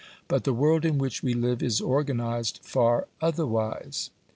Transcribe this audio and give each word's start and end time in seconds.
But 0.27 0.45
the 0.45 0.53
world 0.53 0.83
in 0.83 0.97
which 0.97 1.21
we 1.21 1.35
live 1.35 1.61
is 1.61 1.79
organised 1.79 2.63
far 2.63 3.07
otherwise. 3.21 4.09